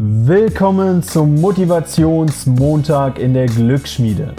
[0.00, 4.32] Willkommen zum Motivationsmontag in der Glücksschmiede.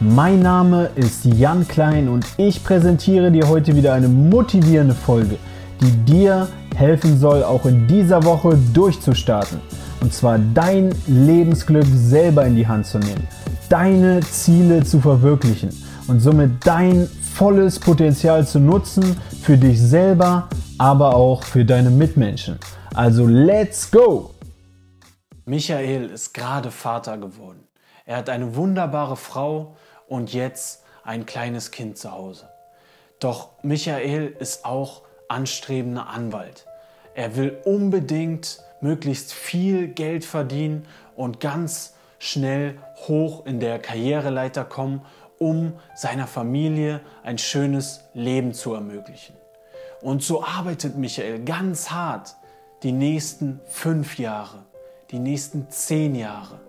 [0.00, 5.36] Mein Name ist Jan Klein und ich präsentiere dir heute wieder eine motivierende Folge,
[5.82, 9.60] die dir helfen soll, auch in dieser Woche durchzustarten.
[10.00, 13.28] Und zwar dein Lebensglück selber in die Hand zu nehmen,
[13.68, 15.68] deine Ziele zu verwirklichen
[16.08, 19.04] und somit dein volles Potenzial zu nutzen
[19.42, 20.48] für dich selber,
[20.78, 22.56] aber auch für deine Mitmenschen.
[22.94, 24.31] Also let's go!
[25.44, 27.66] Michael ist gerade Vater geworden.
[28.06, 32.48] Er hat eine wunderbare Frau und jetzt ein kleines Kind zu Hause.
[33.18, 36.66] Doch Michael ist auch anstrebender Anwalt.
[37.14, 45.04] Er will unbedingt möglichst viel Geld verdienen und ganz schnell hoch in der Karriereleiter kommen,
[45.38, 49.34] um seiner Familie ein schönes Leben zu ermöglichen.
[50.02, 52.36] Und so arbeitet Michael ganz hart
[52.84, 54.64] die nächsten fünf Jahre
[55.12, 56.60] die nächsten zehn Jahre.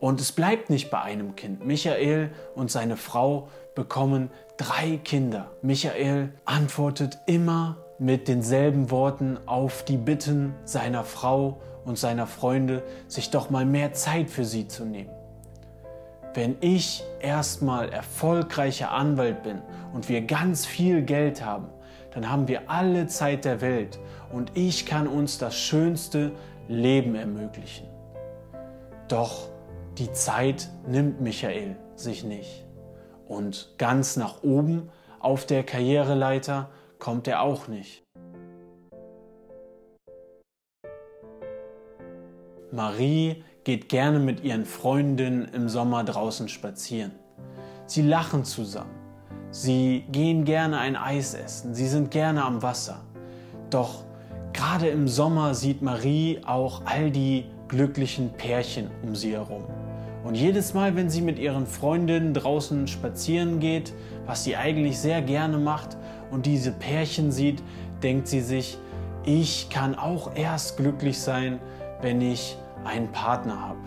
[0.00, 1.64] Und es bleibt nicht bei einem Kind.
[1.64, 5.50] Michael und seine Frau bekommen drei Kinder.
[5.62, 13.30] Michael antwortet immer mit denselben Worten auf die Bitten seiner Frau und seiner Freunde, sich
[13.30, 15.10] doch mal mehr Zeit für sie zu nehmen.
[16.34, 19.62] Wenn ich erstmal erfolgreicher Anwalt bin
[19.94, 21.68] und wir ganz viel Geld haben,
[22.16, 23.98] dann haben wir alle Zeit der Welt
[24.32, 26.32] und ich kann uns das schönste
[26.66, 27.86] Leben ermöglichen.
[29.06, 29.50] Doch
[29.98, 32.64] die Zeit nimmt Michael sich nicht.
[33.28, 34.88] Und ganz nach oben
[35.20, 38.02] auf der Karriereleiter kommt er auch nicht.
[42.72, 47.12] Marie geht gerne mit ihren Freundinnen im Sommer draußen spazieren.
[47.84, 49.05] Sie lachen zusammen.
[49.50, 51.74] Sie gehen gerne ein Eis essen.
[51.74, 53.00] Sie sind gerne am Wasser.
[53.70, 54.06] Doch
[54.56, 59.64] Gerade im Sommer sieht Marie auch all die glücklichen Pärchen um sie herum.
[60.24, 63.92] Und jedes Mal, wenn sie mit ihren Freundinnen draußen spazieren geht,
[64.24, 65.98] was sie eigentlich sehr gerne macht,
[66.30, 67.62] und diese Pärchen sieht,
[68.02, 68.78] denkt sie sich,
[69.24, 71.60] ich kann auch erst glücklich sein,
[72.00, 73.78] wenn ich einen Partner habe.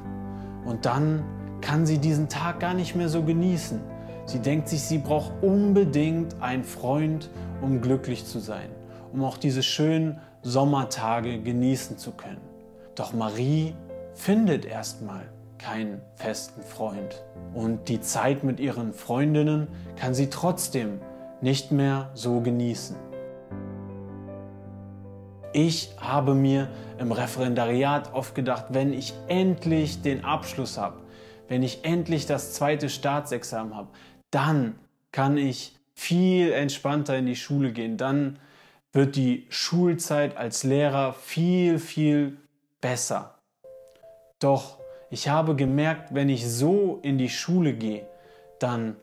[0.66, 1.24] Und dann
[1.62, 3.81] kann sie diesen Tag gar nicht mehr so genießen.
[4.29, 7.31] Sie denkt sich, sie braucht unbedingt einen Freund,
[7.63, 8.69] um glücklich zu sein,
[9.12, 12.38] um auch diese schönen Sommertage genießen zu können.
[12.94, 13.73] Doch Marie
[14.13, 15.23] findet erstmal
[15.57, 17.23] keinen festen Freund.
[17.56, 21.00] Und die Zeit mit ihren Freundinnen kann sie trotzdem
[21.41, 22.95] nicht mehr so genießen.
[25.53, 26.69] Ich habe mir
[27.00, 30.97] im Referendariat oft gedacht, wenn ich endlich den Abschluss habe,
[31.47, 33.88] wenn ich endlich das zweite Staatsexamen habe,
[34.31, 34.75] dann
[35.12, 38.40] kann ich viel entspannter in die Schule gehen, dann
[38.94, 42.38] wird die Schulzeit als Lehrer viel, viel
[42.81, 43.35] besser.
[44.39, 44.78] Doch
[45.12, 48.07] ich habe gemerkt, wenn ich so in die Schule gehe,
[48.59, 48.95] dann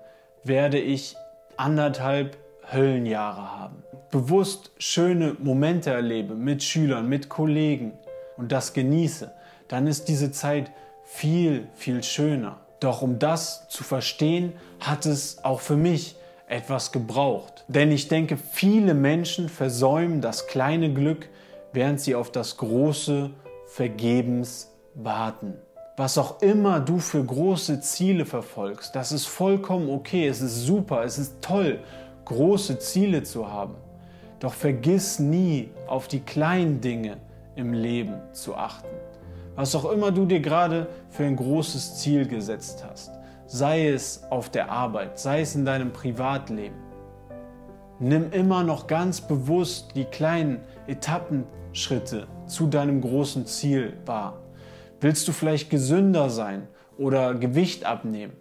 [0.45, 1.17] werde ich
[1.57, 2.37] anderthalb
[2.73, 3.83] Höllenjahre haben.
[4.11, 7.93] Bewusst schöne Momente erlebe mit Schülern, mit Kollegen
[8.37, 9.33] und das genieße,
[9.69, 10.71] dann ist diese Zeit
[11.05, 12.66] viel, viel schöner.
[12.87, 16.15] Doch um das zu verstehen, hat es auch für mich
[16.47, 17.65] etwas gebraucht.
[17.67, 21.29] Denn ich denke, viele Menschen versäumen das kleine Glück,
[21.73, 23.31] während sie auf das große
[23.67, 25.55] Vergebens warten.
[25.97, 31.03] Was auch immer du für große Ziele verfolgst, das ist vollkommen okay, es ist super,
[31.03, 31.81] es ist toll,
[32.25, 33.75] große Ziele zu haben.
[34.39, 37.17] Doch vergiss nie, auf die kleinen Dinge
[37.57, 38.87] im Leben zu achten.
[39.57, 44.51] Was auch immer du dir gerade für ein großes Ziel gesetzt hast sei es auf
[44.51, 46.77] der Arbeit, sei es in deinem Privatleben.
[47.99, 54.43] Nimm immer noch ganz bewusst die kleinen Etappenschritte zu deinem großen Ziel wahr.
[55.01, 56.69] Willst du vielleicht gesünder sein
[56.99, 58.35] oder Gewicht abnehmen?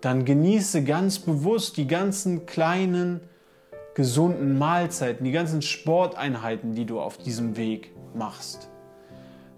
[0.00, 3.20] Dann genieße ganz bewusst die ganzen kleinen
[3.94, 8.70] gesunden Mahlzeiten, die ganzen Sporteinheiten, die du auf diesem Weg machst.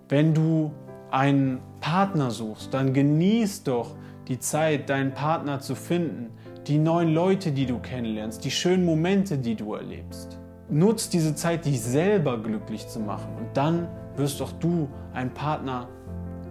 [0.08, 0.72] Wenn du
[1.12, 3.94] einen Partner suchst, dann genieß doch
[4.28, 6.30] die Zeit, deinen Partner zu finden,
[6.66, 10.38] die neuen Leute, die du kennenlernst, die schönen Momente, die du erlebst.
[10.70, 15.88] Nutz diese Zeit, dich selber glücklich zu machen und dann wirst auch du einen Partner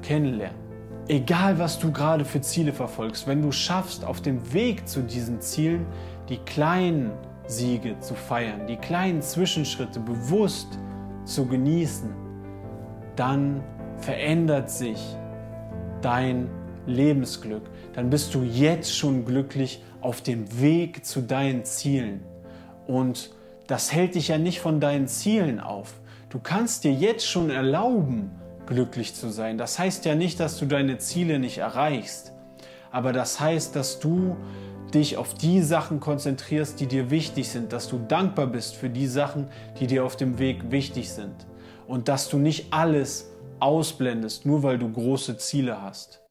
[0.02, 0.60] kennenlernen.
[1.08, 5.42] Egal, was du gerade für Ziele verfolgst, wenn du schaffst, auf dem Weg zu diesen
[5.42, 5.86] Zielen
[6.30, 7.12] die kleinen
[7.48, 10.78] Siege zu feiern, die kleinen Zwischenschritte bewusst
[11.26, 12.10] zu genießen,
[13.16, 13.64] dann
[14.02, 15.00] verändert sich
[16.02, 16.50] dein
[16.88, 17.64] Lebensglück,
[17.94, 22.22] dann bist du jetzt schon glücklich auf dem Weg zu deinen Zielen.
[22.88, 23.32] Und
[23.68, 25.94] das hält dich ja nicht von deinen Zielen auf.
[26.30, 28.32] Du kannst dir jetzt schon erlauben,
[28.66, 29.58] glücklich zu sein.
[29.58, 32.34] Das heißt ja nicht, dass du deine Ziele nicht erreichst,
[32.92, 34.36] aber das heißt, dass du
[34.94, 39.08] dich auf die Sachen konzentrierst, die dir wichtig sind, dass du dankbar bist für die
[39.08, 39.48] Sachen,
[39.80, 41.48] die dir auf dem Weg wichtig sind
[41.88, 43.31] und dass du nicht alles
[43.62, 46.22] ausblendest, nur weil du große Ziele hast.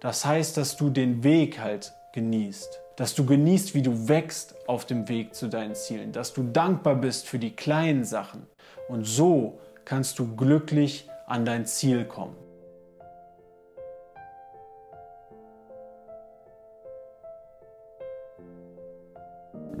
[0.00, 4.84] Das heißt, dass du den Weg halt genießt, dass du genießt, wie du wächst auf
[4.84, 8.46] dem Weg zu deinen Zielen, dass du dankbar bist für die kleinen Sachen
[8.88, 12.36] und so kannst du glücklich an dein Ziel kommen.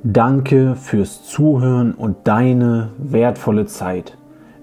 [0.02, 4.17] Danke fürs Zuhören und deine wertvolle Zeit.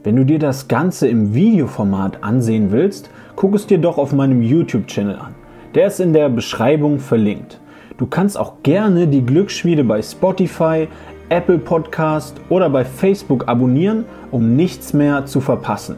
[0.06, 4.44] Wenn du dir das Ganze im Videoformat ansehen willst, guck es dir doch auf meinem
[4.44, 5.34] YouTube-Channel an.
[5.74, 7.60] Der ist in der Beschreibung verlinkt.
[7.98, 10.88] Du kannst auch gerne die Glücksschmiede bei Spotify,
[11.30, 15.96] Apple Podcast oder bei Facebook abonnieren, um nichts mehr zu verpassen.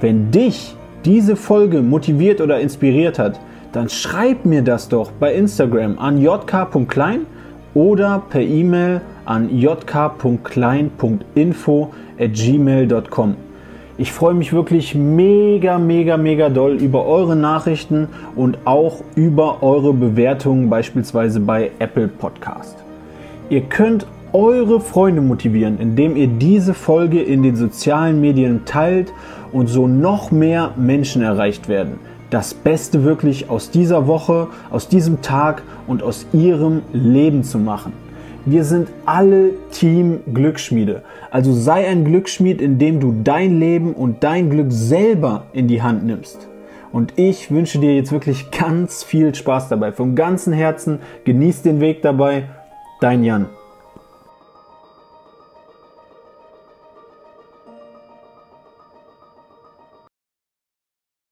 [0.00, 0.74] Wenn dich
[1.04, 3.38] diese Folge motiviert oder inspiriert hat,
[3.72, 7.26] dann schreib mir das doch bei Instagram an jk.klein
[7.74, 13.36] oder per E-Mail an jk.klein.info at gmail.com.
[13.98, 19.92] Ich freue mich wirklich mega, mega, mega doll über eure Nachrichten und auch über eure
[19.92, 22.76] Bewertungen beispielsweise bei Apple Podcast.
[23.50, 29.12] Ihr könnt eure Freunde motivieren, indem ihr diese Folge in den sozialen Medien teilt
[29.52, 31.98] und so noch mehr Menschen erreicht werden
[32.30, 37.92] das Beste wirklich aus dieser Woche, aus diesem Tag und aus ihrem Leben zu machen.
[38.48, 41.02] Wir sind alle Team Glücksschmiede.
[41.32, 46.06] Also sei ein Glücksschmied, indem du dein Leben und dein Glück selber in die Hand
[46.06, 46.48] nimmst.
[46.92, 49.90] Und ich wünsche dir jetzt wirklich ganz viel Spaß dabei.
[49.90, 52.44] Vom ganzen Herzen genieß den Weg dabei.
[53.00, 53.46] Dein Jan.